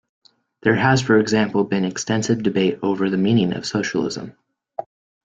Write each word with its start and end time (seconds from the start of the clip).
There 0.63 0.73
has 0.73 0.99
for 1.03 1.19
example, 1.19 1.63
been 1.63 1.85
extensive 1.85 2.41
debate 2.41 2.79
over 2.81 3.11
the 3.11 3.19
meaning 3.19 3.53
of 3.53 3.67
socialism. 3.67 4.33